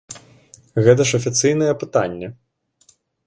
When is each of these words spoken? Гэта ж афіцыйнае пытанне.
Гэта 0.87 1.01
ж 1.09 1.19
афіцыйнае 1.19 1.69
пытанне. 1.83 2.27